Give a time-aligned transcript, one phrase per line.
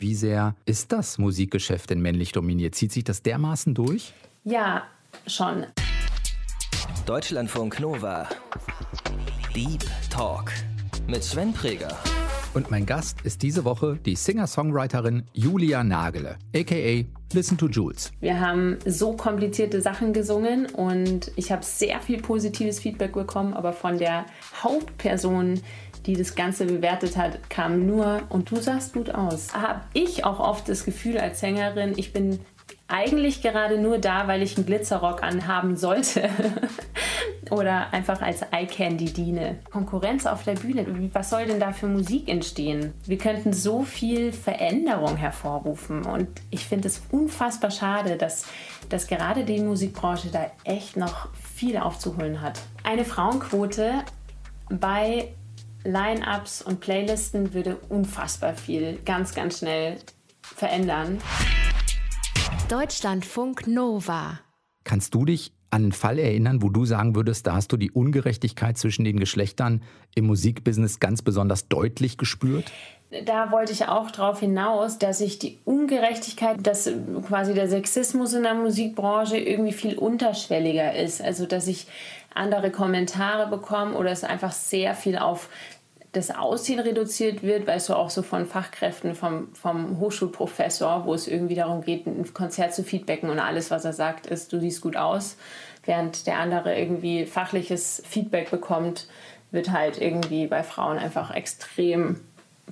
[0.00, 2.76] Wie sehr ist das Musikgeschäft denn männlich dominiert?
[2.76, 4.12] Zieht sich das dermaßen durch?
[4.44, 4.84] Ja,
[5.26, 5.66] schon.
[7.04, 8.28] Deutschlandfunk Nova.
[9.56, 10.52] Deep Talk
[11.08, 11.98] mit Sven Preger.
[12.54, 17.04] Und mein Gast ist diese Woche die Singer-Songwriterin Julia Nagele, aka
[17.34, 18.10] Listen to Jules.
[18.20, 23.74] Wir haben so komplizierte Sachen gesungen und ich habe sehr viel positives Feedback bekommen, aber
[23.74, 24.24] von der
[24.62, 25.60] Hauptperson,
[26.06, 29.52] die das Ganze bewertet hat, kam nur und du sahst gut aus.
[29.54, 32.40] Habe ich auch oft das Gefühl als Sängerin, ich bin
[32.88, 36.30] eigentlich gerade nur da, weil ich einen Glitzerrock anhaben sollte.
[37.50, 39.58] Oder einfach als Eye Candy diene.
[39.70, 42.92] Konkurrenz auf der Bühne, was soll denn da für Musik entstehen?
[43.06, 46.04] Wir könnten so viel Veränderung hervorrufen.
[46.04, 48.46] Und ich finde es unfassbar schade, dass,
[48.88, 52.60] dass gerade die Musikbranche da echt noch viel aufzuholen hat.
[52.84, 53.92] Eine Frauenquote
[54.70, 55.28] bei
[55.84, 59.96] Line-ups und Playlisten würde unfassbar viel ganz, ganz schnell
[60.42, 61.18] verändern.
[62.68, 64.40] Deutschlandfunk Nova.
[64.84, 67.90] Kannst du dich an einen Fall erinnern, wo du sagen würdest, da hast du die
[67.90, 69.82] Ungerechtigkeit zwischen den Geschlechtern
[70.14, 72.72] im Musikbusiness ganz besonders deutlich gespürt?
[73.24, 76.90] Da wollte ich auch darauf hinaus, dass ich die Ungerechtigkeit, dass
[77.26, 81.22] quasi der Sexismus in der Musikbranche irgendwie viel unterschwelliger ist.
[81.22, 81.86] Also, dass ich
[82.34, 85.48] andere Kommentare bekomme oder es einfach sehr viel auf
[86.12, 91.28] das Aussehen reduziert wird, weißt du, auch so von Fachkräften, vom, vom Hochschulprofessor, wo es
[91.28, 94.80] irgendwie darum geht, ein Konzert zu feedbacken und alles, was er sagt, ist, du siehst
[94.80, 95.36] gut aus,
[95.84, 99.06] während der andere irgendwie fachliches Feedback bekommt,
[99.50, 102.20] wird halt irgendwie bei Frauen einfach extrem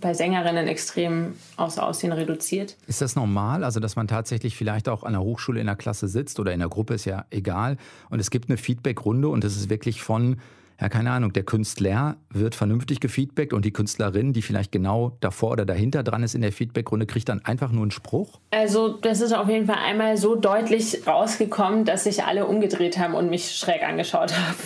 [0.00, 2.76] bei Sängerinnen extrem aus Aussehen reduziert.
[2.86, 3.64] Ist das normal?
[3.64, 6.60] Also, dass man tatsächlich vielleicht auch an der Hochschule in der Klasse sitzt oder in
[6.60, 7.76] der Gruppe, ist ja egal.
[8.10, 10.36] Und es gibt eine Feedbackrunde und es ist wirklich von
[10.80, 15.52] ja, keine Ahnung, der Künstler wird vernünftig gefeedbackt und die Künstlerin, die vielleicht genau davor
[15.52, 18.40] oder dahinter dran ist in der Feedbackrunde, kriegt dann einfach nur einen Spruch?
[18.50, 23.14] Also, das ist auf jeden Fall einmal so deutlich rausgekommen, dass sich alle umgedreht haben
[23.14, 24.56] und mich schräg angeschaut haben.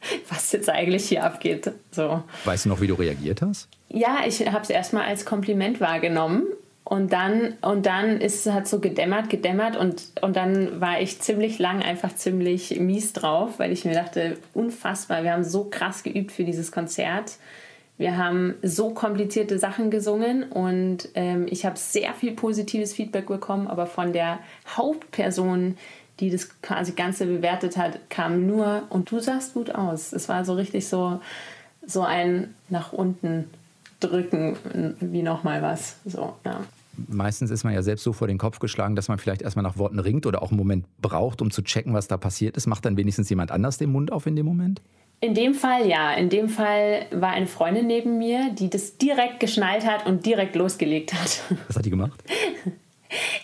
[0.28, 1.72] Was jetzt eigentlich hier abgeht.
[1.90, 2.22] So.
[2.44, 3.68] Weißt du noch, wie du reagiert hast?
[3.88, 6.46] Ja, ich habe es erstmal als Kompliment wahrgenommen
[6.88, 11.20] und dann, und dann ist es hat so gedämmert, gedämmert und, und dann war ich
[11.20, 16.02] ziemlich lang einfach ziemlich mies drauf, weil ich mir dachte, unfassbar, wir haben so krass
[16.02, 17.32] geübt für dieses Konzert.
[17.98, 23.66] Wir haben so komplizierte Sachen gesungen und ähm, ich habe sehr viel positives Feedback bekommen,
[23.66, 24.38] aber von der
[24.68, 25.76] Hauptperson,
[26.20, 30.12] die das quasi Ganze bewertet hat, kam nur und du sahst gut aus.
[30.12, 31.20] Es war so richtig so,
[31.86, 33.50] so ein nach unten
[34.00, 34.56] drücken,
[35.00, 35.96] wie nochmal was.
[36.04, 36.60] So, ja
[37.06, 39.78] meistens ist man ja selbst so vor den Kopf geschlagen, dass man vielleicht erstmal nach
[39.78, 42.66] Worten ringt oder auch einen Moment braucht, um zu checken, was da passiert ist.
[42.66, 44.80] Macht dann wenigstens jemand anders den Mund auf in dem Moment?
[45.20, 46.14] In dem Fall ja.
[46.14, 50.54] In dem Fall war eine Freundin neben mir, die das direkt geschnallt hat und direkt
[50.56, 51.42] losgelegt hat.
[51.66, 52.22] Was hat die gemacht?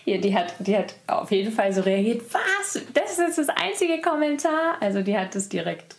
[0.05, 2.83] Ja, die hat, die hat auf jeden Fall so reagiert, was?
[2.93, 4.75] Das ist das einzige Kommentar?
[4.79, 5.95] Also die hat es direkt,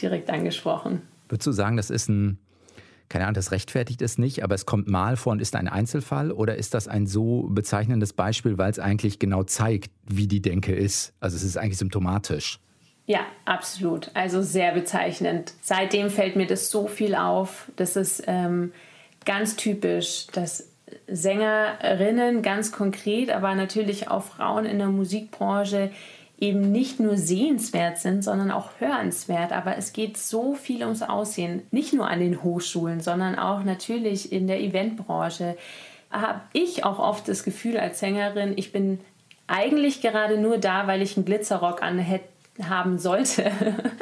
[0.00, 1.02] direkt angesprochen.
[1.28, 2.38] Würdest du sagen, das ist ein
[3.12, 6.32] keine Ahnung, das rechtfertigt es nicht, aber es kommt mal vor und ist ein Einzelfall
[6.32, 10.74] oder ist das ein so bezeichnendes Beispiel, weil es eigentlich genau zeigt, wie die Denke
[10.74, 11.12] ist?
[11.20, 12.58] Also es ist eigentlich symptomatisch.
[13.04, 14.10] Ja, absolut.
[14.14, 15.52] Also sehr bezeichnend.
[15.60, 17.70] Seitdem fällt mir das so viel auf.
[17.76, 18.72] Das ist ähm,
[19.26, 20.71] ganz typisch, dass
[21.06, 25.90] Sängerinnen ganz konkret, aber natürlich auch Frauen in der Musikbranche
[26.42, 29.52] eben nicht nur sehenswert sind, sondern auch hörenswert.
[29.52, 34.32] Aber es geht so viel ums Aussehen, nicht nur an den Hochschulen, sondern auch natürlich
[34.32, 35.56] in der Eventbranche.
[36.10, 38.98] Habe ich auch oft das Gefühl als Sängerin, ich bin
[39.46, 43.52] eigentlich gerade nur da, weil ich einen Glitzerrock anhaben sollte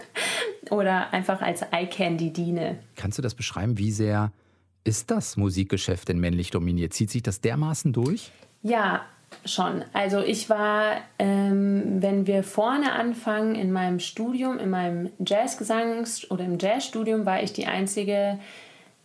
[0.70, 2.78] oder einfach als Eye Candy diene.
[2.96, 4.32] Kannst du das beschreiben, wie sehr
[4.84, 6.94] ist das Musikgeschäft denn männlich dominiert?
[6.94, 8.30] Zieht sich das dermaßen durch?
[8.62, 9.02] Ja,
[9.44, 9.84] schon.
[9.92, 16.44] Also ich war, ähm, wenn wir vorne anfangen in meinem Studium, in meinem Jazzgesangs- oder
[16.44, 18.38] im Jazzstudium, war ich die einzige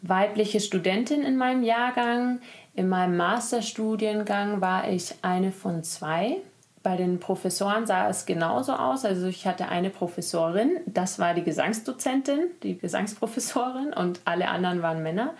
[0.02, 2.40] weibliche Studentin in meinem Jahrgang.
[2.74, 6.38] In meinem Masterstudiengang war ich eine von zwei.
[6.86, 9.06] Bei den Professoren sah es genauso aus.
[9.06, 15.02] Also ich hatte eine Professorin, das war die Gesangsdozentin, die Gesangsprofessorin und alle anderen waren
[15.02, 15.34] Männer.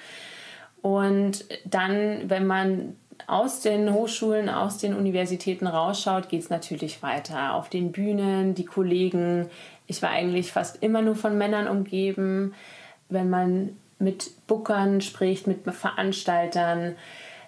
[0.82, 2.96] Und dann, wenn man
[3.28, 7.54] aus den Hochschulen, aus den Universitäten rausschaut, geht es natürlich weiter.
[7.54, 9.48] Auf den Bühnen, die Kollegen.
[9.86, 12.56] Ich war eigentlich fast immer nur von Männern umgeben.
[13.08, 16.96] Wenn man mit Bookern spricht, mit Veranstaltern,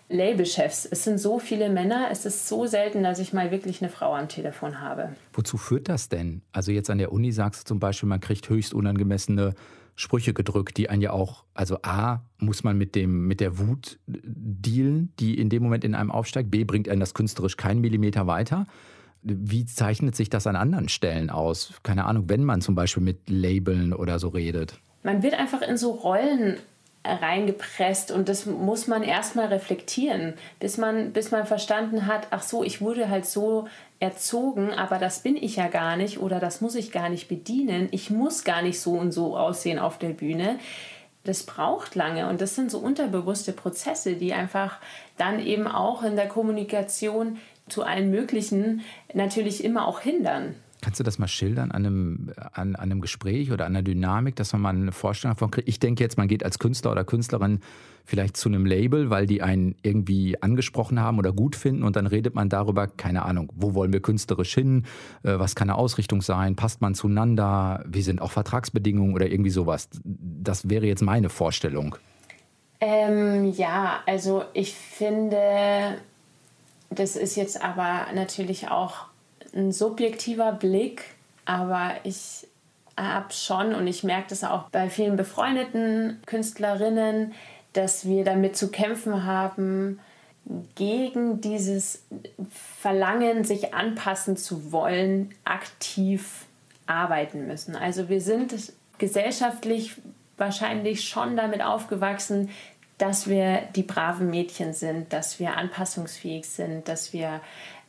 [0.09, 0.86] Labelchefs.
[0.86, 4.15] Es sind so viele Männer, es ist so selten, dass ich mal wirklich eine Frau
[4.15, 5.15] am Telefon habe.
[5.33, 6.42] Wozu führt das denn?
[6.54, 9.54] Also jetzt an der Uni sagst du zum Beispiel, man kriegt höchst unangemessene
[9.95, 14.00] Sprüche gedrückt, die einen ja auch, also A, muss man mit, dem, mit der Wut
[14.06, 16.51] dealen, die in dem Moment in einem aufsteigt.
[16.51, 18.68] B, bringt einen das künstlerisch keinen Millimeter weiter.
[19.24, 21.74] Wie zeichnet sich das an anderen Stellen aus?
[21.83, 24.80] Keine Ahnung, wenn man zum Beispiel mit Labeln oder so redet.
[25.03, 26.57] Man wird einfach in so Rollen
[27.03, 32.63] reingepresst und das muss man erstmal reflektieren, bis man, bis man verstanden hat, ach so,
[32.63, 33.67] ich wurde halt so
[33.99, 37.88] erzogen, aber das bin ich ja gar nicht oder das muss ich gar nicht bedienen.
[37.91, 40.59] Ich muss gar nicht so und so aussehen auf der Bühne.
[41.23, 44.77] Das braucht lange und das sind so unterbewusste Prozesse, die einfach
[45.17, 48.81] dann eben auch in der Kommunikation zu allen möglichen
[49.13, 50.55] natürlich immer auch hindern.
[50.88, 54.38] Kannst du das mal schildern an einem, an, an einem Gespräch oder an einer Dynamik,
[54.38, 55.68] dass man mal eine Vorstellung davon kriegt?
[55.68, 57.60] Ich denke jetzt, man geht als Künstler oder Künstlerin
[58.06, 62.07] vielleicht zu einem Label, weil die einen irgendwie angesprochen haben oder gut finden und dann
[62.07, 64.86] redet man darüber, keine Ahnung, wo wollen wir künstlerisch hin,
[65.24, 69.50] äh, was kann eine Ausrichtung sein, passt man zueinander, wie sind auch Vertragsbedingungen oder irgendwie
[69.50, 69.89] sowas.
[70.06, 71.98] Das wäre jetzt meine Vorstellung.
[72.80, 75.98] Ähm, ja, also ich finde,
[76.92, 79.06] das ist jetzt aber natürlich auch
[79.57, 81.04] ein subjektiver Blick,
[81.45, 82.48] aber ich
[82.95, 87.33] habe schon und ich merke das auch bei vielen befreundeten Künstlerinnen,
[87.74, 90.00] dass wir damit zu kämpfen haben,
[90.75, 92.04] gegen dieses
[92.80, 96.45] Verlangen, sich anpassen zu wollen, aktiv
[96.86, 97.75] arbeiten müssen.
[97.75, 98.56] Also wir sind
[98.98, 99.95] gesellschaftlich
[100.38, 102.50] wahrscheinlich schon damit aufgewachsen,
[102.98, 107.42] dass wir die braven Mädchen sind, dass wir anpassungsfähig sind, dass wir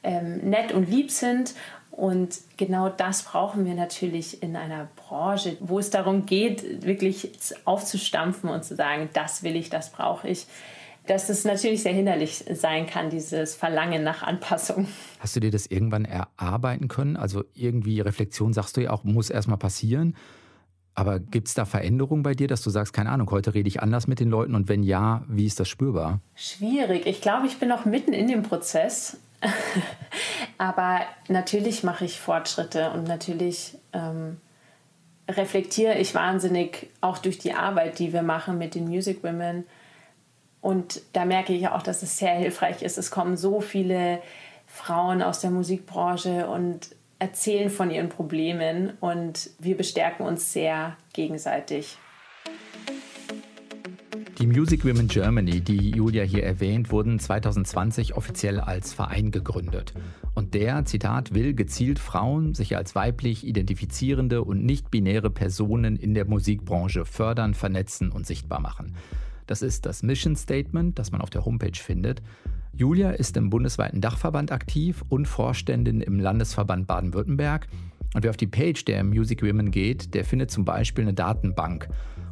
[0.03, 1.55] ähm, nett und lieb sind.
[1.91, 7.33] Und genau das brauchen wir natürlich in einer Branche, wo es darum geht, wirklich
[7.65, 10.47] aufzustampfen und zu sagen, das will ich, das brauche ich.
[11.09, 14.87] Dass es natürlich sehr hinderlich sein kann, dieses Verlangen nach Anpassung.
[15.19, 17.17] Hast du dir das irgendwann erarbeiten können?
[17.17, 20.15] Also irgendwie Reflexion, sagst du ja auch, muss erstmal passieren.
[20.95, 23.81] Aber gibt es da Veränderungen bei dir, dass du sagst, keine Ahnung, heute rede ich
[23.83, 26.21] anders mit den Leuten und wenn ja, wie ist das spürbar?
[26.35, 27.07] Schwierig.
[27.07, 29.17] Ich glaube, ich bin noch mitten in dem Prozess.
[30.59, 34.41] Aber natürlich mache ich Fortschritte und natürlich ähm,
[35.29, 39.65] reflektiere ich wahnsinnig auch durch die Arbeit, die wir machen mit den Music Women.
[40.61, 42.99] Und da merke ich auch, dass es sehr hilfreich ist.
[42.99, 44.21] Es kommen so viele
[44.67, 46.89] Frauen aus der Musikbranche und
[47.19, 51.97] erzählen von ihren Problemen und wir bestärken uns sehr gegenseitig.
[54.39, 59.95] Die Music Women Germany, die Julia hier erwähnt, wurden 2020 offiziell als Verein gegründet.
[60.33, 66.25] Und der, Zitat, will gezielt Frauen, sich als weiblich identifizierende und nicht-binäre Personen in der
[66.25, 68.95] Musikbranche fördern, vernetzen und sichtbar machen.
[69.49, 72.23] Das ist das Mission Statement, das man auf der Homepage findet.
[72.73, 77.67] Julia ist im bundesweiten Dachverband aktiv und Vorständin im Landesverband Baden-Württemberg.
[78.15, 81.89] Und wer auf die Page der Music Women geht, der findet zum Beispiel eine Datenbank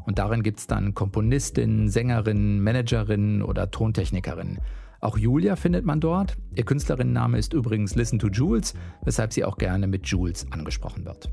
[0.07, 4.59] und darin gibt es dann Komponistinnen, Sängerinnen, Managerinnen oder Tontechnikerinnen.
[5.01, 6.37] Auch Julia findet man dort.
[6.55, 11.31] Ihr Künstlerinnenname ist übrigens Listen to Jules, weshalb sie auch gerne mit Jules angesprochen wird.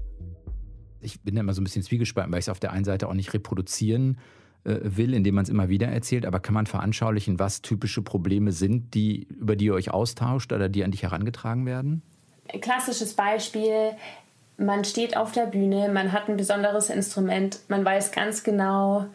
[0.99, 3.13] Ich bin immer so ein bisschen zwiegespalten, weil ich es auf der einen Seite auch
[3.13, 4.17] nicht reproduzieren
[4.63, 8.51] äh, will, indem man es immer wieder erzählt, aber kann man veranschaulichen, was typische Probleme
[8.51, 12.01] sind, die, über die ihr euch austauscht oder die an dich herangetragen werden?
[12.61, 13.91] Klassisches Beispiel,
[14.57, 19.05] man steht auf der Bühne, man hat ein besonderes Instrument, man weiß ganz genau,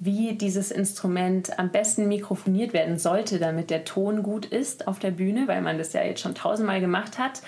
[0.00, 5.10] wie dieses Instrument am besten mikrofoniert werden sollte, damit der Ton gut ist auf der
[5.10, 7.42] Bühne, weil man das ja jetzt schon tausendmal gemacht hat.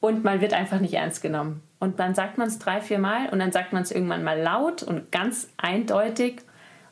[0.00, 1.62] Und man wird einfach nicht ernst genommen.
[1.78, 4.40] Und dann sagt man es drei, vier Mal und dann sagt man es irgendwann mal
[4.40, 6.40] laut und ganz eindeutig.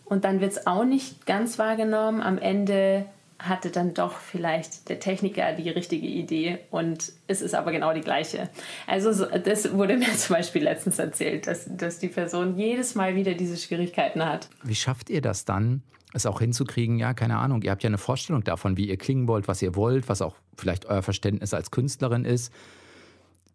[0.04, 2.22] Und dann wird es auch nicht ganz wahrgenommen.
[2.22, 3.06] Am Ende
[3.38, 8.00] hatte dann doch vielleicht der Techniker die richtige Idee und es ist aber genau die
[8.00, 8.48] gleiche.
[8.86, 13.34] Also das wurde mir zum Beispiel letztens erzählt, dass, dass die Person jedes Mal wieder
[13.34, 14.48] diese Schwierigkeiten hat.
[14.64, 16.98] Wie schafft ihr das dann, es auch hinzukriegen?
[16.98, 19.76] Ja, keine Ahnung, ihr habt ja eine Vorstellung davon, wie ihr klingen wollt, was ihr
[19.76, 22.52] wollt, was auch vielleicht euer Verständnis als Künstlerin ist.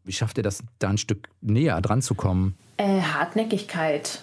[0.05, 2.57] Wie schafft ihr das, da ein Stück näher dran zu kommen?
[2.77, 4.21] Äh, Hartnäckigkeit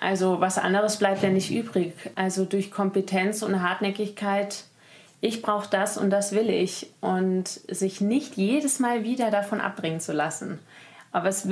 [0.00, 1.92] also was anderes bleibt ja nicht übrig.
[2.14, 4.64] Also durch Kompetenz und Hartnäckigkeit,
[5.20, 6.90] ich brauche das und das will ich.
[7.00, 10.58] Und sich nicht jedes Mal wieder davon abbringen zu lassen.
[11.12, 11.46] Aber es,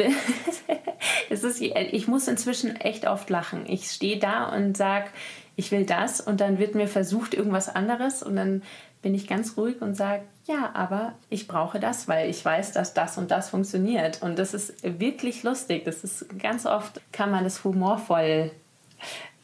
[1.30, 3.66] es ist, ich muss inzwischen echt oft lachen.
[3.66, 5.08] Ich stehe da und sage,
[5.56, 8.62] ich will das und dann wird mir versucht irgendwas anderes und dann
[9.02, 12.94] bin ich ganz ruhig und sage, ja, aber ich brauche das, weil ich weiß, dass
[12.94, 14.22] das und das funktioniert.
[14.22, 15.84] Und das ist wirklich lustig.
[15.84, 18.50] Das ist ganz oft kann man das humorvoll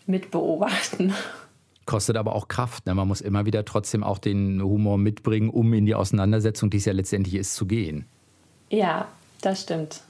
[0.07, 1.15] mit beobachten.
[1.87, 2.87] Kostet aber auch Kraft.
[2.87, 2.95] Ne?
[2.95, 6.87] Man muss immer wieder trotzdem auch den Humor mitbringen, um in die Auseinandersetzung, die es
[6.87, 8.07] ja letztendlich ist, zu gehen.
[8.71, 9.07] Ja,
[9.43, 10.03] das stimmt.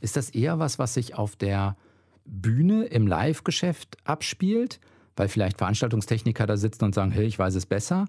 [0.00, 1.76] Ist das eher was, was sich auf der
[2.24, 4.80] Bühne im Live-Geschäft abspielt,
[5.16, 8.06] weil vielleicht Veranstaltungstechniker da sitzen und sagen, hey, ich weiß es besser?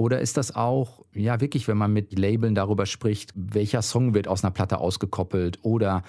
[0.00, 4.28] Oder ist das auch, ja, wirklich, wenn man mit Labeln darüber spricht, welcher Song wird
[4.28, 6.04] aus einer Platte ausgekoppelt oder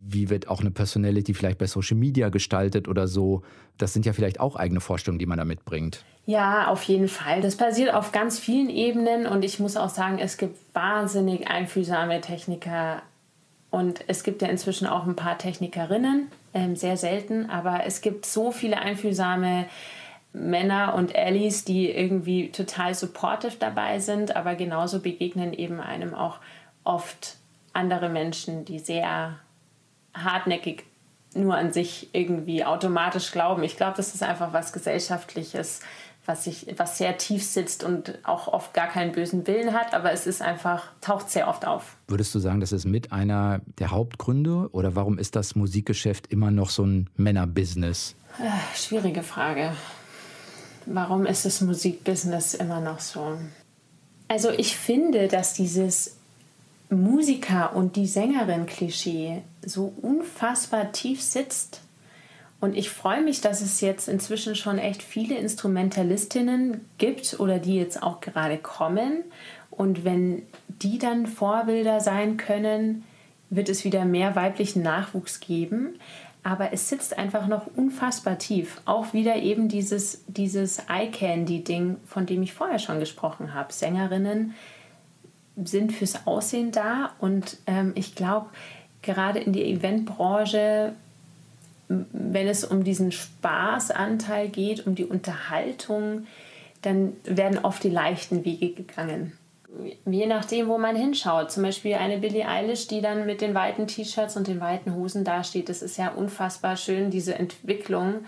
[0.00, 3.42] wie wird auch eine Personality vielleicht bei Social Media gestaltet oder so?
[3.76, 6.04] Das sind ja vielleicht auch eigene Vorstellungen, die man da mitbringt.
[6.26, 7.40] Ja, auf jeden Fall.
[7.40, 12.20] Das passiert auf ganz vielen Ebenen und ich muss auch sagen, es gibt wahnsinnig einfühlsame
[12.20, 13.02] Techniker
[13.70, 18.26] und es gibt ja inzwischen auch ein paar Technikerinnen, ähm, sehr selten, aber es gibt
[18.26, 19.66] so viele einfühlsame
[20.32, 26.38] Männer und Allies, die irgendwie total supportive dabei sind, aber genauso begegnen eben einem auch
[26.84, 27.36] oft
[27.72, 29.38] andere Menschen, die sehr
[30.14, 30.84] hartnäckig
[31.34, 33.62] nur an sich irgendwie automatisch glauben.
[33.62, 35.80] Ich glaube, das ist einfach was Gesellschaftliches,
[36.24, 40.12] was, sich, was sehr tief sitzt und auch oft gar keinen bösen Willen hat, aber
[40.12, 41.96] es ist einfach, taucht sehr oft auf.
[42.08, 46.50] Würdest du sagen, das ist mit einer der Hauptgründe oder warum ist das Musikgeschäft immer
[46.50, 48.14] noch so ein Männerbusiness?
[48.38, 49.72] Äh, schwierige Frage.
[50.90, 53.38] Warum ist das Musikbusiness immer noch so?
[54.26, 56.16] Also ich finde, dass dieses
[56.88, 61.82] Musiker und die Sängerin-Klischee so unfassbar tief sitzt.
[62.60, 67.76] Und ich freue mich, dass es jetzt inzwischen schon echt viele Instrumentalistinnen gibt oder die
[67.76, 69.24] jetzt auch gerade kommen.
[69.70, 70.42] Und wenn
[70.82, 73.04] die dann Vorbilder sein können,
[73.50, 75.98] wird es wieder mehr weiblichen Nachwuchs geben.
[76.48, 78.80] Aber es sitzt einfach noch unfassbar tief.
[78.86, 83.70] Auch wieder eben dieses, dieses Eye-Candy-Ding, von dem ich vorher schon gesprochen habe.
[83.70, 84.54] Sängerinnen,
[85.62, 88.46] sind fürs Aussehen da und ähm, ich glaube,
[89.02, 90.94] gerade in der Eventbranche,
[91.88, 96.26] wenn es um diesen Spaßanteil geht, um die Unterhaltung,
[96.80, 99.34] dann werden oft die leichten Wege gegangen.
[100.06, 101.52] Je nachdem, wo man hinschaut.
[101.52, 105.24] Zum Beispiel eine Billie Eilish, die dann mit den weiten T-Shirts und den weiten Hosen
[105.24, 105.68] dasteht.
[105.68, 108.24] Das ist ja unfassbar schön, diese Entwicklung,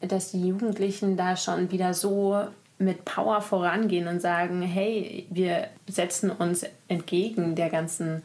[0.00, 2.44] dass die Jugendlichen da schon wieder so
[2.78, 8.22] mit Power vorangehen und sagen, hey, wir setzen uns entgegen der ganzen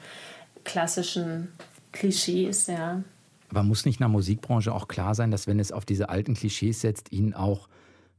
[0.63, 1.49] klassischen
[1.91, 3.03] Klischees, ja.
[3.49, 6.35] Aber muss nicht in der Musikbranche auch klar sein, dass wenn es auf diese alten
[6.35, 7.67] Klischees setzt, ihnen auch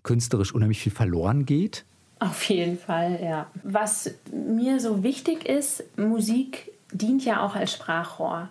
[0.03, 1.85] künstlerisch unheimlich viel verloren geht?
[2.21, 3.50] Auf jeden Fall, ja.
[3.62, 8.50] Was mir so wichtig ist, Musik dient ja auch als Sprachrohr.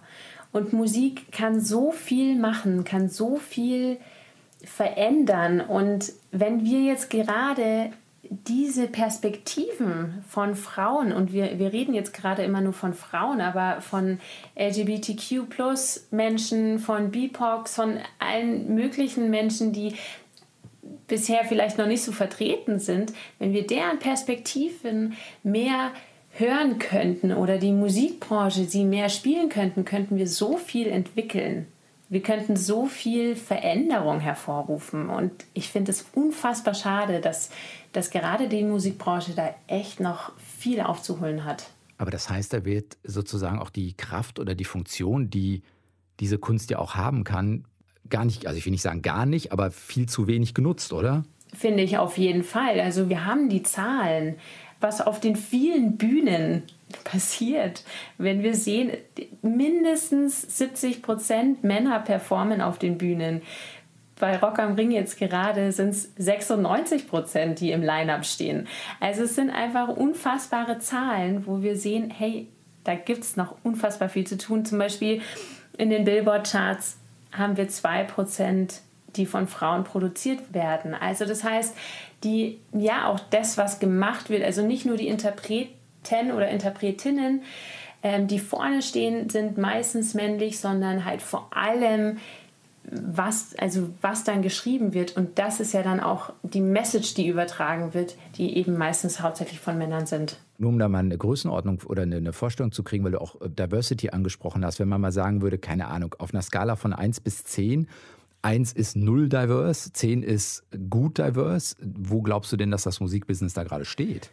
[0.51, 3.99] Und Musik kann so viel machen, kann so viel
[4.63, 5.61] verändern.
[5.61, 7.91] Und wenn wir jetzt gerade
[8.23, 13.81] diese Perspektiven von Frauen, und wir, wir reden jetzt gerade immer nur von Frauen, aber
[13.81, 14.19] von
[14.57, 19.93] LGBTQ-Menschen, von BIPOCs, von allen möglichen Menschen, die
[21.09, 25.13] bisher vielleicht noch nicht so vertreten sind, wenn wir deren Perspektiven
[25.43, 25.91] mehr
[26.31, 31.67] hören könnten oder die Musikbranche sie mehr spielen könnten, könnten wir so viel entwickeln
[32.09, 35.09] wir könnten so viel Veränderung hervorrufen.
[35.09, 37.51] Und ich finde es unfassbar schade, dass,
[37.93, 41.69] dass gerade die Musikbranche da echt noch viel aufzuholen hat.
[41.99, 45.61] Aber das heißt, da wird sozusagen auch die Kraft oder die Funktion, die
[46.19, 47.65] diese Kunst ja auch haben kann,
[48.09, 51.23] gar nicht, also ich will nicht sagen gar nicht, aber viel zu wenig genutzt, oder?
[51.53, 52.79] Finde ich auf jeden Fall.
[52.79, 54.35] Also wir haben die Zahlen,
[54.79, 56.63] was auf den vielen Bühnen
[57.03, 57.83] passiert,
[58.17, 58.91] wenn wir sehen,
[59.41, 63.41] mindestens 70 Prozent Männer performen auf den Bühnen.
[64.19, 68.67] Bei Rock am Ring jetzt gerade sind es 96 Prozent, die im Line-up stehen.
[68.99, 72.47] Also es sind einfach unfassbare Zahlen, wo wir sehen, hey,
[72.83, 74.65] da gibt es noch unfassbar viel zu tun.
[74.65, 75.21] Zum Beispiel
[75.77, 76.97] in den Billboard-Charts
[77.31, 78.81] haben wir 2 Prozent,
[79.15, 80.93] die von Frauen produziert werden.
[80.93, 81.75] Also das heißt,
[82.23, 85.73] die, ja, auch das, was gemacht wird, also nicht nur die Interpreten,
[86.33, 87.43] oder Interpretinnen,
[88.01, 92.19] ähm, die vorne stehen, sind meistens männlich, sondern halt vor allem
[92.91, 95.15] was, also was dann geschrieben wird.
[95.15, 99.59] Und das ist ja dann auch die Message, die übertragen wird, die eben meistens hauptsächlich
[99.59, 100.39] von Männern sind.
[100.57, 104.09] Nur um da mal eine Größenordnung oder eine Vorstellung zu kriegen, weil du auch Diversity
[104.09, 107.43] angesprochen hast, wenn man mal sagen würde, keine Ahnung, auf einer Skala von 1 bis
[107.45, 107.87] 10,
[108.41, 111.75] 1 ist null diverse, 10 ist gut diverse.
[111.81, 114.31] Wo glaubst du denn, dass das Musikbusiness da gerade steht?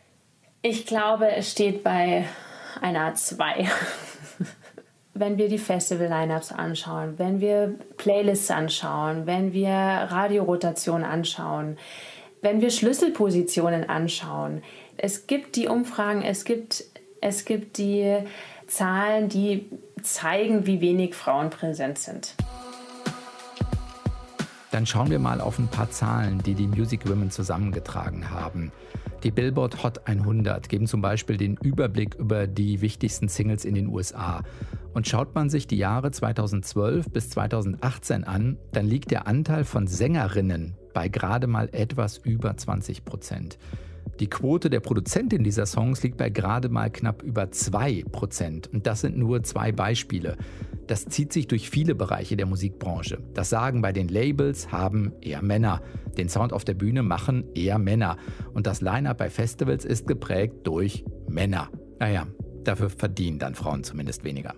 [0.62, 2.24] Ich glaube, es steht bei
[2.80, 3.68] einer 2.
[5.18, 11.78] wenn wir die Festival-Lineups anschauen, wenn wir Playlists anschauen, wenn wir Radiorotation anschauen,
[12.42, 14.62] wenn wir Schlüsselpositionen anschauen.
[14.96, 16.84] Es gibt die Umfragen, es gibt,
[17.20, 18.18] es gibt die
[18.66, 19.66] Zahlen, die
[20.02, 22.34] zeigen, wie wenig Frauen präsent sind.
[24.72, 28.72] Dann schauen wir mal auf ein paar Zahlen, die die Music Women zusammengetragen haben.
[29.22, 33.88] Die Billboard Hot 100 geben zum Beispiel den Überblick über die wichtigsten Singles in den
[33.88, 34.42] USA.
[34.92, 39.86] Und schaut man sich die Jahre 2012 bis 2018 an, dann liegt der Anteil von
[39.86, 43.58] Sängerinnen bei gerade mal etwas über 20 Prozent.
[44.20, 48.72] Die Quote der Produzentin dieser Songs liegt bei gerade mal knapp über 2%.
[48.72, 50.36] Und das sind nur zwei Beispiele.
[50.86, 53.18] Das zieht sich durch viele Bereiche der Musikbranche.
[53.34, 55.82] Das Sagen bei den Labels haben eher Männer.
[56.16, 58.16] Den Sound auf der Bühne machen eher Männer.
[58.54, 61.68] Und das Line-up bei Festivals ist geprägt durch Männer.
[61.98, 62.26] Naja,
[62.64, 64.54] dafür verdienen dann Frauen zumindest weniger.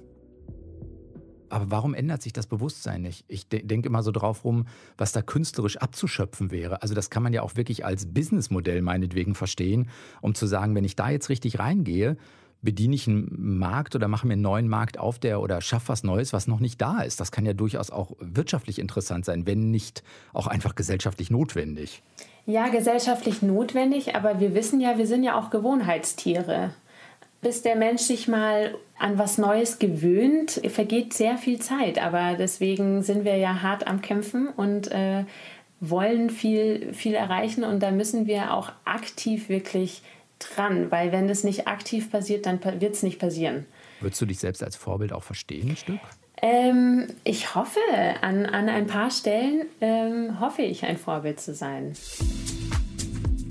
[1.51, 3.25] Aber warum ändert sich das Bewusstsein nicht?
[3.29, 6.83] Ich de denke immer so drauf rum, was da künstlerisch abzuschöpfen wäre.
[6.83, 9.89] Also das kann man ja auch wirklich als Businessmodell meinetwegen verstehen,
[10.21, 12.17] um zu sagen, wenn ich da jetzt richtig reingehe,
[12.61, 16.03] bediene ich einen Markt oder mache mir einen neuen Markt auf, der oder schaffe was
[16.03, 17.21] Neues, was noch nicht da ist.
[17.21, 20.03] Das kann ja durchaus auch wirtschaftlich interessant sein, wenn nicht
[20.33, 22.03] auch einfach gesellschaftlich notwendig.
[22.47, 26.71] Ja, gesellschaftlich notwendig, aber wir wissen ja, wir sind ja auch Gewohnheitstiere
[27.41, 31.99] bis der Mensch sich mal an was Neues gewöhnt, vergeht sehr viel Zeit.
[31.99, 35.25] Aber deswegen sind wir ja hart am Kämpfen und äh,
[35.81, 37.65] wollen viel, viel erreichen.
[37.65, 40.03] Und da müssen wir auch aktiv wirklich
[40.39, 43.67] dran, weil wenn das nicht aktiv passiert, dann wird es nicht passieren.
[44.01, 46.01] Würdest du dich selbst als Vorbild auch verstehen, ein Stück?
[46.41, 47.81] Ähm, ich hoffe,
[48.21, 51.95] an, an ein paar Stellen ähm, hoffe ich, ein Vorbild zu sein.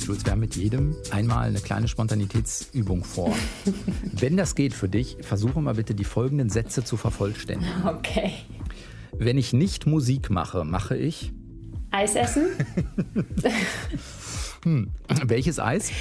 [0.07, 3.35] Jules, wir haben mit jedem einmal eine kleine Spontanitätsübung vor.
[4.13, 7.73] Wenn das geht für dich, versuche mal bitte die folgenden Sätze zu vervollständigen.
[7.85, 8.31] Okay.
[9.11, 11.33] Wenn ich nicht Musik mache, mache ich
[11.91, 12.45] Eis essen.
[14.63, 14.91] hm.
[15.25, 15.91] Welches Eis?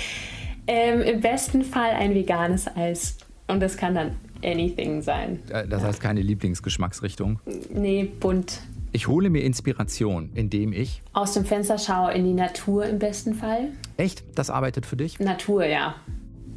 [0.69, 3.17] Ähm, Im besten Fall ein veganes Eis.
[3.49, 5.41] Und das kann dann anything sein.
[5.49, 7.41] Äh, das heißt keine Lieblingsgeschmacksrichtung?
[7.75, 8.61] Nee, bunt.
[8.93, 13.35] Ich hole mir Inspiration, indem ich aus dem Fenster schaue in die Natur im besten
[13.35, 13.73] Fall.
[13.97, 14.25] Echt?
[14.35, 15.19] Das arbeitet für dich?
[15.21, 15.97] Natur, ja.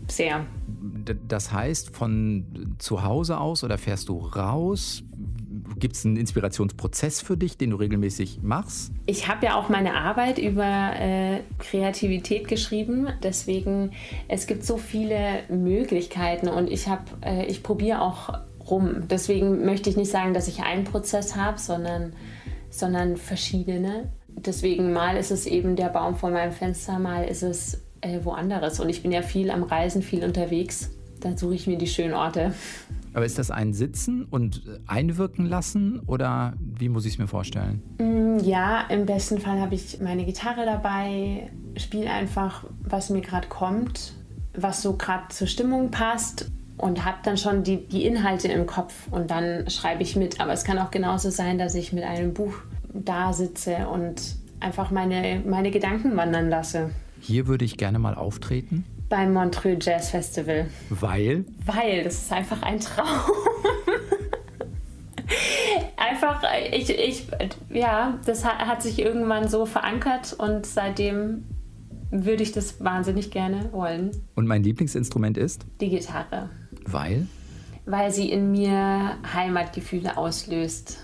[0.07, 0.45] Sehr.
[1.27, 5.03] Das heißt, von zu Hause aus oder fährst du raus?
[5.77, 8.91] Gibt es einen Inspirationsprozess für dich, den du regelmäßig machst?
[9.05, 13.07] Ich habe ja auch meine Arbeit über äh, Kreativität geschrieben.
[13.23, 13.91] Deswegen,
[14.27, 16.87] es gibt so viele Möglichkeiten und ich,
[17.21, 18.33] äh, ich probiere auch
[18.69, 19.07] rum.
[19.09, 22.13] Deswegen möchte ich nicht sagen, dass ich einen Prozess habe, sondern,
[22.69, 24.11] sondern verschiedene.
[24.27, 28.79] Deswegen mal ist es eben der Baum vor meinem Fenster, mal ist es äh, woanders.
[28.79, 30.91] Und ich bin ja viel am Reisen, viel unterwegs.
[31.19, 32.53] Dann suche ich mir die schönen Orte.
[33.13, 37.81] Aber ist das ein Sitzen und einwirken lassen oder wie muss ich es mir vorstellen?
[37.97, 43.47] Mm, ja, im besten Fall habe ich meine Gitarre dabei, spiele einfach, was mir gerade
[43.47, 44.13] kommt,
[44.53, 48.93] was so gerade zur Stimmung passt und habe dann schon die, die Inhalte im Kopf
[49.11, 50.39] und dann schreibe ich mit.
[50.39, 52.53] Aber es kann auch genauso sein, dass ich mit einem Buch
[52.93, 56.91] da sitze und einfach meine, meine Gedanken wandern lasse.
[57.21, 58.85] Hier würde ich gerne mal auftreten.
[59.09, 60.67] Beim Montreux Jazz Festival.
[60.89, 61.45] Weil?
[61.65, 63.07] Weil, das ist einfach ein Traum.
[65.97, 67.27] einfach, ich, ich,
[67.69, 71.43] ja, das hat, hat sich irgendwann so verankert und seitdem
[72.11, 74.11] würde ich das wahnsinnig gerne wollen.
[74.35, 75.65] Und mein Lieblingsinstrument ist?
[75.81, 76.49] Die Gitarre.
[76.91, 77.27] Weil?
[77.85, 80.97] Weil sie in mir Heimatgefühle auslöst.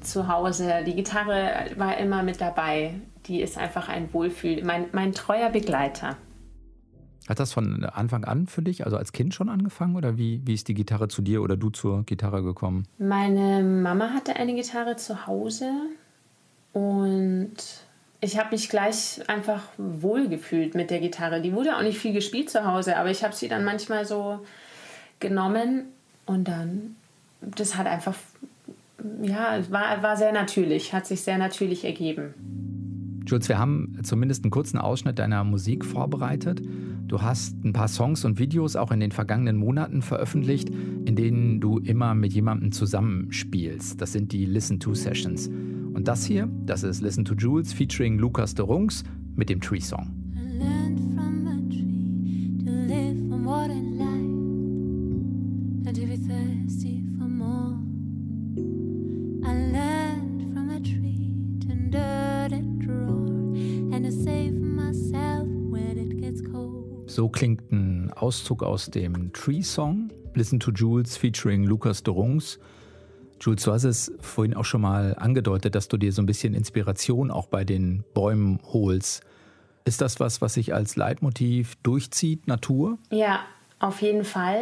[0.00, 0.82] Zu Hause.
[0.84, 2.94] Die Gitarre war immer mit dabei.
[3.26, 6.16] Die ist einfach ein Wohlfühl, mein, mein treuer Begleiter.
[7.28, 10.54] Hat das von Anfang an für dich, also als Kind schon angefangen oder wie, wie
[10.54, 12.88] ist die Gitarre zu dir oder du zur Gitarre gekommen?
[12.98, 15.70] Meine Mama hatte eine Gitarre zu Hause
[16.72, 17.54] und
[18.20, 21.40] ich habe mich gleich einfach wohlgefühlt mit der Gitarre.
[21.40, 24.44] Die wurde auch nicht viel gespielt zu Hause, aber ich habe sie dann manchmal so
[25.22, 25.84] genommen
[26.26, 26.96] und dann,
[27.40, 28.14] das hat einfach,
[29.22, 32.34] ja, war, war sehr natürlich, hat sich sehr natürlich ergeben.
[33.26, 36.60] Jules, wir haben zumindest einen kurzen Ausschnitt deiner Musik vorbereitet.
[37.06, 41.60] Du hast ein paar Songs und Videos auch in den vergangenen Monaten veröffentlicht, in denen
[41.60, 44.00] du immer mit jemandem zusammenspielst.
[44.00, 45.48] Das sind die Listen to Sessions.
[45.48, 49.04] Und das hier, das ist Listen to Jules featuring Lukas de Rungs
[49.36, 50.21] mit dem Tree Song.
[67.32, 72.58] Klingt ein Auszug aus dem Tree Song, Listen to Jules featuring Lukas Dorungs.
[73.40, 76.54] Jules, du hast es vorhin auch schon mal angedeutet, dass du dir so ein bisschen
[76.54, 79.22] Inspiration auch bei den Bäumen holst.
[79.84, 82.98] Ist das was, was sich als Leitmotiv durchzieht, Natur?
[83.10, 83.40] Ja,
[83.80, 84.60] auf jeden Fall.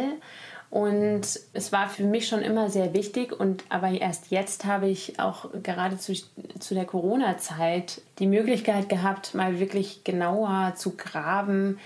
[0.71, 3.37] Und es war für mich schon immer sehr wichtig.
[3.37, 6.13] Und aber erst jetzt habe ich auch gerade zu,
[6.59, 11.77] zu der Corona-Zeit die Möglichkeit gehabt, mal wirklich genauer zu graben,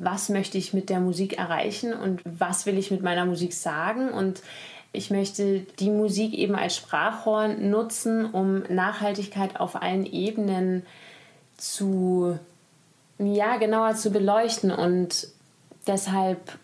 [0.00, 4.10] was möchte ich mit der Musik erreichen und was will ich mit meiner Musik sagen.
[4.10, 4.42] Und
[4.92, 10.86] ich möchte die Musik eben als Sprachrohr nutzen, um Nachhaltigkeit auf allen Ebenen
[11.56, 12.38] zu,
[13.18, 14.70] ja, genauer zu beleuchten.
[14.70, 15.28] Und
[15.86, 16.58] deshalb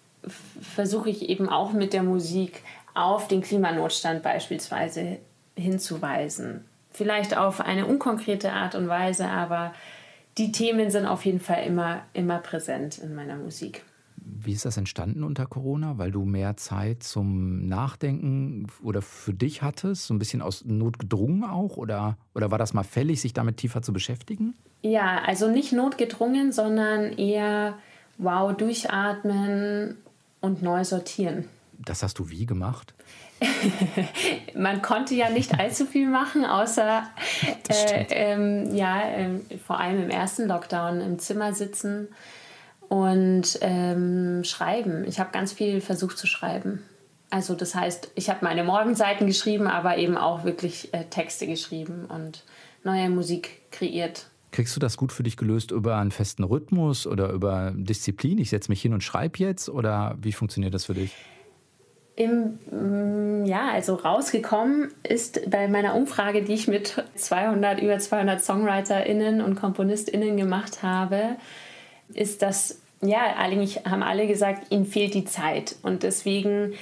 [0.74, 2.62] versuche ich eben auch mit der Musik
[2.94, 5.18] auf den Klimanotstand beispielsweise
[5.56, 6.64] hinzuweisen.
[6.90, 9.74] Vielleicht auf eine unkonkrete Art und Weise, aber
[10.38, 13.82] die Themen sind auf jeden Fall immer, immer präsent in meiner Musik.
[14.16, 15.98] Wie ist das entstanden unter Corona?
[15.98, 20.98] Weil du mehr Zeit zum Nachdenken oder für dich hattest, so ein bisschen aus Not
[20.98, 21.76] gedrungen auch?
[21.76, 24.54] Oder, oder war das mal fällig, sich damit tiefer zu beschäftigen?
[24.82, 27.78] Ja, also nicht notgedrungen, sondern eher,
[28.18, 29.98] wow, durchatmen
[30.40, 31.48] und neu sortieren.
[31.84, 32.94] Das hast du wie gemacht?
[34.54, 37.04] Man konnte ja nicht allzu viel machen, außer
[37.68, 42.08] äh, ähm, ja, äh, vor allem im ersten Lockdown im Zimmer sitzen
[42.88, 45.04] und ähm, schreiben.
[45.06, 46.82] Ich habe ganz viel versucht zu schreiben.
[47.30, 52.04] Also das heißt, ich habe meine Morgenseiten geschrieben, aber eben auch wirklich äh, Texte geschrieben
[52.06, 52.44] und
[52.84, 54.26] neue Musik kreiert.
[54.52, 58.38] Kriegst du das gut für dich gelöst über einen festen Rhythmus oder über Disziplin?
[58.38, 61.12] Ich setze mich hin und schreibe jetzt oder wie funktioniert das für dich?
[62.16, 68.42] Im, mm, ja, also rausgekommen ist bei meiner Umfrage, die ich mit 200, über 200
[68.42, 71.36] SongwriterInnen und KomponistInnen gemacht habe,
[72.12, 75.76] ist das, ja, eigentlich haben alle gesagt, ihnen fehlt die Zeit.
[75.82, 76.74] Und deswegen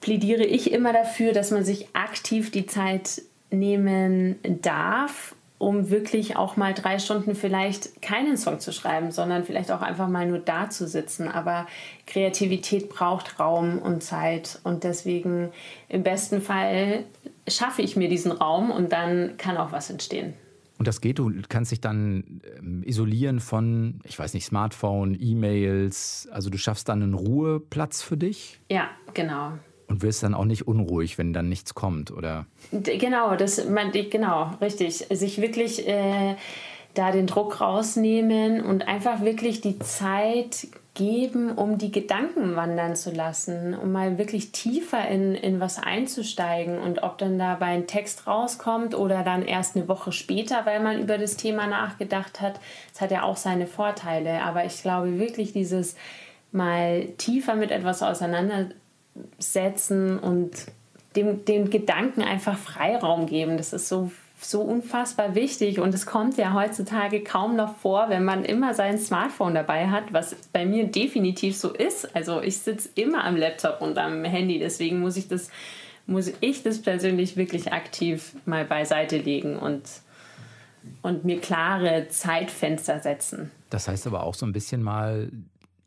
[0.00, 6.56] plädiere ich immer dafür, dass man sich aktiv die Zeit nehmen darf, um wirklich auch
[6.56, 10.70] mal drei Stunden vielleicht keinen Song zu schreiben, sondern vielleicht auch einfach mal nur da
[10.70, 11.28] zu sitzen.
[11.28, 11.66] Aber
[12.06, 15.50] Kreativität braucht Raum und Zeit und deswegen
[15.90, 17.04] im besten Fall
[17.46, 20.32] schaffe ich mir diesen Raum und dann kann auch was entstehen.
[20.78, 26.26] Und das geht, du kannst dich dann ähm, isolieren von, ich weiß nicht, Smartphone, E-Mails.
[26.32, 28.60] Also du schaffst dann einen Ruheplatz für dich?
[28.70, 29.58] Ja, genau.
[29.90, 32.46] Und wirst dann auch nicht unruhig, wenn dann nichts kommt, oder?
[32.70, 34.98] Genau, das, man, genau, richtig.
[35.10, 36.36] Sich wirklich äh,
[36.94, 43.10] da den Druck rausnehmen und einfach wirklich die Zeit geben, um die Gedanken wandern zu
[43.10, 48.26] lassen, um mal wirklich tiefer in, in was einzusteigen und ob dann dabei ein Text
[48.26, 52.60] rauskommt oder dann erst eine Woche später, weil man über das Thema nachgedacht hat,
[52.92, 54.42] das hat ja auch seine Vorteile.
[54.42, 55.96] Aber ich glaube wirklich dieses
[56.52, 58.02] mal tiefer mit etwas
[59.14, 60.66] auseinandersetzen und
[61.16, 64.10] dem, dem Gedanken einfach Freiraum geben, das ist so
[64.42, 68.98] so unfassbar wichtig und es kommt ja heutzutage kaum noch vor, wenn man immer sein
[68.98, 72.16] Smartphone dabei hat, was bei mir definitiv so ist.
[72.16, 75.50] Also ich sitze immer am Laptop und am Handy, deswegen muss ich das,
[76.06, 79.82] muss ich das persönlich wirklich aktiv mal beiseite legen und,
[81.02, 83.50] und mir klare Zeitfenster setzen.
[83.68, 85.30] Das heißt aber auch so ein bisschen mal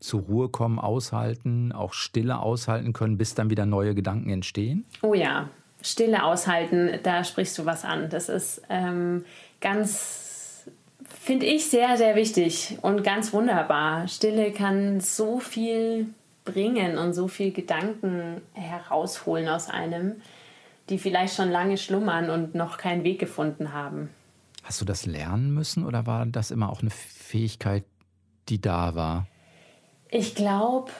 [0.03, 4.85] zur Ruhe kommen, aushalten, auch Stille aushalten können, bis dann wieder neue Gedanken entstehen?
[5.01, 5.49] Oh ja,
[5.81, 8.09] Stille aushalten, da sprichst du was an.
[8.09, 9.23] Das ist ähm,
[9.61, 10.67] ganz,
[11.07, 14.09] finde ich, sehr, sehr wichtig und ganz wunderbar.
[14.09, 16.07] Stille kann so viel
[16.43, 20.15] bringen und so viel Gedanken herausholen aus einem,
[20.89, 24.09] die vielleicht schon lange schlummern und noch keinen Weg gefunden haben.
[24.63, 27.85] Hast du das lernen müssen oder war das immer auch eine Fähigkeit,
[28.49, 29.27] die da war?
[30.15, 30.91] Ich glaube,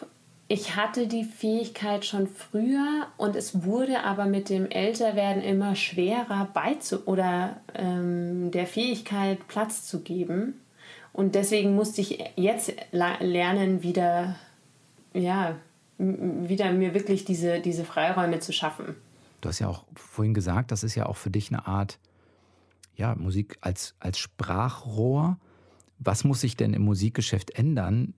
[0.47, 6.49] ich hatte die Fähigkeit schon früher und es wurde aber mit dem Älterwerden immer schwerer
[6.51, 10.55] beizu oder ähm, der Fähigkeit Platz zu geben.
[11.11, 14.35] Und deswegen musste ich jetzt lernen, wieder,
[15.13, 15.57] ja,
[15.99, 18.95] wieder mir wirklich diese, diese Freiräume zu schaffen.
[19.41, 21.99] Du hast ja auch vorhin gesagt, das ist ja auch für dich eine Art,
[22.95, 25.37] ja, Musik als, als Sprachrohr.
[25.99, 28.15] Was muss sich denn im Musikgeschäft ändern,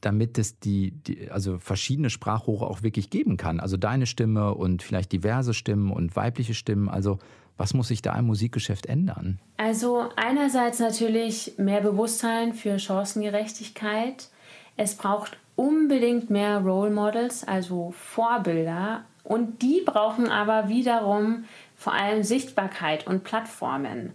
[0.00, 3.60] damit es die, die, also verschiedene Sprachrohre auch wirklich geben kann.
[3.60, 6.88] Also deine Stimme und vielleicht diverse Stimmen und weibliche Stimmen.
[6.88, 7.18] Also
[7.56, 9.40] was muss sich da im Musikgeschäft ändern?
[9.56, 14.28] Also einerseits natürlich mehr Bewusstsein für Chancengerechtigkeit.
[14.76, 19.04] Es braucht unbedingt mehr Role Models, also Vorbilder.
[19.24, 21.44] Und die brauchen aber wiederum
[21.76, 24.12] vor allem Sichtbarkeit und Plattformen.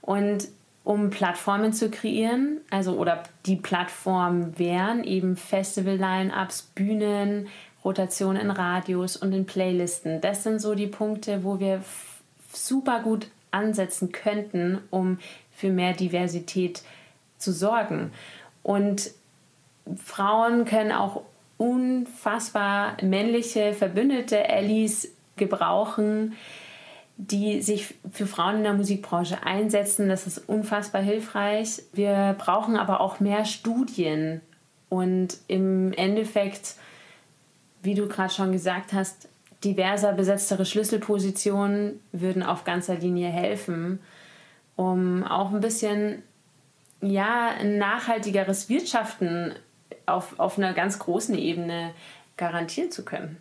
[0.00, 0.48] Und
[0.90, 2.62] um Plattformen zu kreieren.
[2.68, 7.46] Also, oder die Plattform wären eben Festival-Line-Ups, Bühnen,
[7.84, 10.20] Rotation in Radios und in Playlisten.
[10.20, 11.84] Das sind so die Punkte, wo wir
[12.52, 15.20] super gut ansetzen könnten, um
[15.52, 16.82] für mehr Diversität
[17.38, 18.10] zu sorgen.
[18.64, 19.12] Und
[19.96, 21.22] Frauen können auch
[21.56, 26.34] unfassbar männliche, verbündete Allies gebrauchen,
[27.28, 30.08] die sich für Frauen in der Musikbranche einsetzen.
[30.08, 31.82] Das ist unfassbar hilfreich.
[31.92, 34.40] Wir brauchen aber auch mehr Studien
[34.88, 36.76] und im Endeffekt,
[37.82, 39.28] wie du gerade schon gesagt hast,
[39.62, 44.00] diverser besetztere Schlüsselpositionen würden auf ganzer Linie helfen,
[44.76, 46.22] um auch ein bisschen
[47.02, 49.52] ja, ein nachhaltigeres Wirtschaften
[50.06, 51.92] auf, auf einer ganz großen Ebene
[52.38, 53.36] garantieren zu können.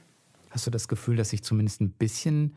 [0.49, 2.55] Hast du das Gefühl, dass sich zumindest ein bisschen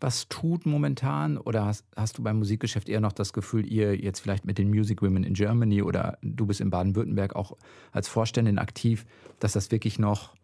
[0.00, 1.38] was tut momentan?
[1.38, 4.68] Oder hast, hast, du beim Musikgeschäft eher noch das Gefühl, ihr jetzt vielleicht mit den
[4.68, 7.56] Music Women in Germany oder du bist in Baden-Württemberg auch
[7.92, 9.06] als Vorständin aktiv,
[9.40, 10.34] dass das wirklich noch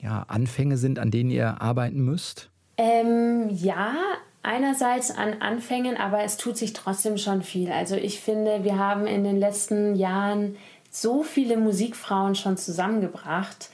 [0.00, 2.50] ja, Anfänge sind, an denen ihr arbeiten müsst?
[2.76, 3.94] Ähm, ja,
[4.42, 7.72] einerseits an Anfängen, aber es tut sich trotzdem schon viel.
[7.72, 10.56] Also ich finde, wir haben in den letzten Jahren
[10.90, 13.70] so viele Musikfrauen schon zusammengebracht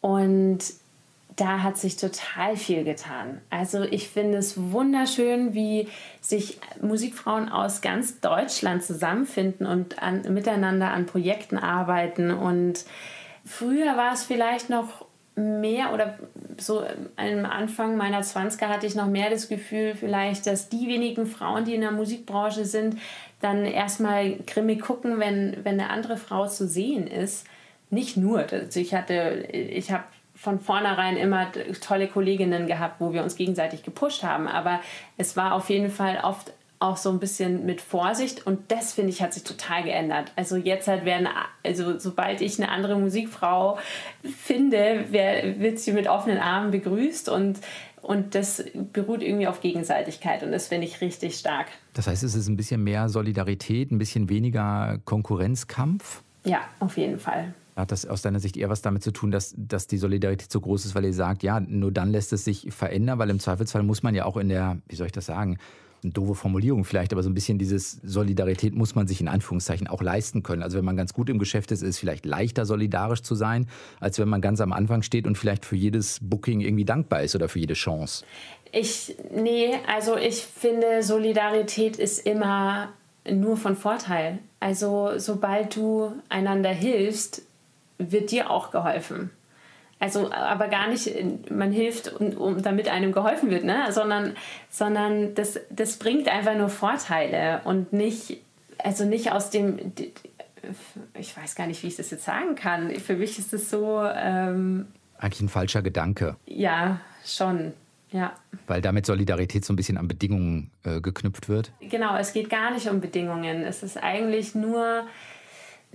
[0.00, 0.58] und
[1.36, 3.42] da hat sich total viel getan.
[3.50, 5.88] Also ich finde es wunderschön, wie
[6.22, 12.30] sich Musikfrauen aus ganz Deutschland zusammenfinden und an, miteinander an Projekten arbeiten.
[12.30, 12.86] Und
[13.44, 16.18] früher war es vielleicht noch mehr oder
[16.56, 16.82] so
[17.16, 21.66] am Anfang meiner 20er hatte ich noch mehr das Gefühl, vielleicht, dass die wenigen Frauen,
[21.66, 22.96] die in der Musikbranche sind,
[23.42, 27.46] dann erstmal grimmig gucken, wenn, wenn eine andere Frau zu sehen ist.
[27.90, 28.46] Nicht nur.
[28.50, 30.04] Also ich hatte, ich habe
[30.36, 34.46] von vornherein immer tolle Kolleginnen gehabt, wo wir uns gegenseitig gepusht haben.
[34.46, 34.80] Aber
[35.16, 39.10] es war auf jeden Fall oft auch so ein bisschen mit Vorsicht und das finde
[39.10, 40.32] ich hat sich total geändert.
[40.36, 41.26] Also jetzt halt werden,
[41.64, 43.78] also sobald ich eine andere Musikfrau
[44.22, 47.60] finde, wird sie mit offenen Armen begrüßt und
[48.02, 51.66] und das beruht irgendwie auf Gegenseitigkeit und das finde ich richtig stark.
[51.92, 56.22] Das heißt, es ist ein bisschen mehr Solidarität, ein bisschen weniger Konkurrenzkampf?
[56.44, 57.52] Ja, auf jeden Fall.
[57.76, 60.60] Hat das aus deiner Sicht eher was damit zu tun, dass, dass die Solidarität so
[60.60, 63.82] groß ist, weil ihr sagt, ja, nur dann lässt es sich verändern, weil im Zweifelsfall
[63.82, 65.58] muss man ja auch in der, wie soll ich das sagen,
[66.02, 69.88] eine doofe Formulierung vielleicht, aber so ein bisschen dieses Solidarität muss man sich in Anführungszeichen
[69.88, 70.62] auch leisten können.
[70.62, 73.66] Also wenn man ganz gut im Geschäft ist, ist es vielleicht leichter solidarisch zu sein,
[74.00, 77.34] als wenn man ganz am Anfang steht und vielleicht für jedes Booking irgendwie dankbar ist
[77.34, 78.24] oder für jede Chance.
[78.72, 82.88] Ich, nee, also ich finde, Solidarität ist immer
[83.30, 84.38] nur von Vorteil.
[84.60, 87.42] Also sobald du einander hilfst,
[87.98, 89.30] wird dir auch geholfen.
[89.98, 91.10] Also, aber gar nicht,
[91.50, 93.90] man hilft, um, damit einem geholfen wird, ne?
[93.92, 94.34] sondern,
[94.68, 98.42] sondern das, das bringt einfach nur Vorteile und nicht,
[98.76, 99.92] also nicht aus dem,
[101.14, 102.90] ich weiß gar nicht, wie ich das jetzt sagen kann.
[102.96, 104.02] Für mich ist es so.
[104.04, 106.36] Ähm, Eigentlich ein falscher Gedanke.
[106.44, 107.72] Ja, schon.
[108.10, 108.34] Ja.
[108.66, 111.72] Weil damit Solidarität so ein bisschen an Bedingungen äh, geknüpft wird?
[111.80, 113.62] Genau, es geht gar nicht um Bedingungen.
[113.62, 115.06] Es ist eigentlich nur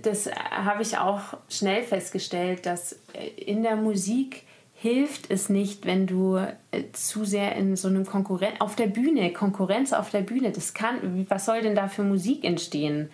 [0.02, 6.06] das habe ich auch schnell festgestellt, dass äh, in der Musik hilft es nicht, wenn
[6.06, 6.50] du äh,
[6.92, 11.26] zu sehr in so einem Konkurrenz auf der Bühne, Konkurrenz auf der Bühne, das kann,
[11.28, 13.10] was soll denn da für Musik entstehen?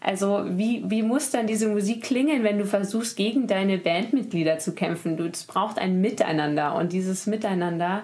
[0.00, 4.74] Also wie, wie muss dann diese Musik klingen, wenn du versuchst, gegen deine Bandmitglieder zu
[4.74, 5.16] kämpfen?
[5.16, 8.02] Du, es braucht ein Miteinander und dieses Miteinander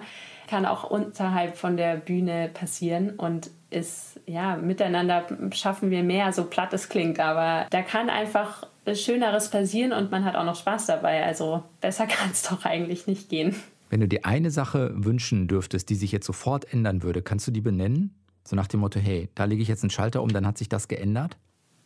[0.49, 6.45] kann auch unterhalb von der Bühne passieren und ist, ja, miteinander schaffen wir mehr, so
[6.45, 10.87] platt es klingt, aber da kann einfach Schöneres passieren und man hat auch noch Spaß
[10.87, 11.23] dabei.
[11.23, 13.55] Also besser kann es doch eigentlich nicht gehen.
[13.91, 17.51] Wenn du dir eine Sache wünschen dürftest, die sich jetzt sofort ändern würde, kannst du
[17.51, 18.15] die benennen?
[18.43, 20.69] So nach dem Motto, hey, da lege ich jetzt einen Schalter um, dann hat sich
[20.69, 21.37] das geändert?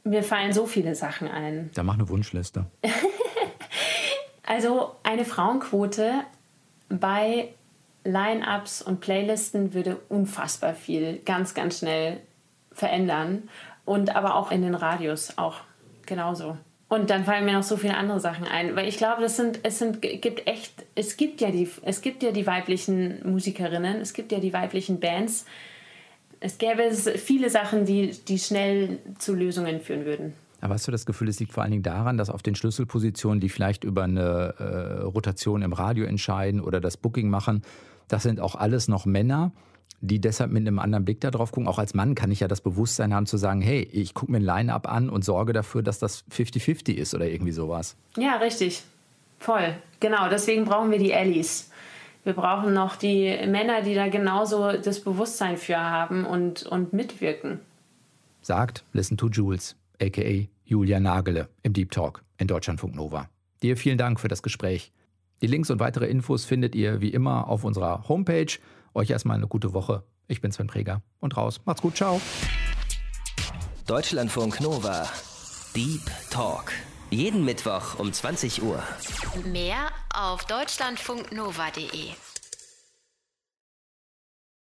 [0.06, 1.70] Mir fallen so viele Sachen ein.
[1.74, 2.66] Da mach eine Wunschliste.
[4.44, 6.12] also eine Frauenquote
[6.90, 7.50] bei
[8.04, 12.20] Line-ups und Playlisten würde unfassbar viel ganz, ganz schnell
[12.72, 13.44] verändern.
[13.86, 15.60] Und aber auch in den Radios auch
[16.06, 16.58] genauso.
[16.88, 19.62] Und dann fallen mir noch so viele andere Sachen ein, weil ich glaube, das sind,
[19.64, 24.14] es sind, gibt echt, es gibt ja die, es gibt ja die weiblichen Musikerinnen, es
[24.14, 25.46] gibt ja die weiblichen Bands.
[26.40, 30.34] Es gäbe viele Sachen, die, die schnell zu Lösungen führen würden.
[30.62, 33.40] Aber hast du das Gefühl, es liegt vor allen Dingen daran, dass auf den Schlüsselpositionen,
[33.42, 37.64] die vielleicht über eine äh, Rotation im Radio entscheiden oder das Booking machen,
[38.14, 39.52] das sind auch alles noch Männer,
[40.00, 41.68] die deshalb mit einem anderen Blick darauf gucken.
[41.68, 44.38] Auch als Mann kann ich ja das Bewusstsein haben zu sagen, hey, ich gucke mir
[44.38, 47.96] ein Line-up an und sorge dafür, dass das 50-50 ist oder irgendwie sowas.
[48.16, 48.84] Ja, richtig.
[49.40, 49.74] Voll.
[50.00, 51.72] Genau, deswegen brauchen wir die Allies.
[52.24, 57.60] Wir brauchen noch die Männer, die da genauso das Bewusstsein für haben und, und mitwirken.
[58.42, 63.28] Sagt Listen to Jules, aka Julia Nagele im Deep Talk in Deutschlandfunk Nova.
[63.64, 64.92] Dir vielen Dank für das Gespräch.
[65.44, 68.48] Die Links und weitere Infos findet ihr wie immer auf unserer Homepage.
[68.94, 70.04] Euch erstmal eine gute Woche.
[70.30, 71.60] Ich bin Sven Preger und raus.
[71.66, 72.22] Macht's gut, ciao.
[73.86, 75.06] Deutschlandfunk Nova.
[75.76, 76.72] Deep Talk.
[77.10, 78.82] Jeden Mittwoch um 20 Uhr.
[79.52, 82.12] Mehr auf deutschlandfunknova.de.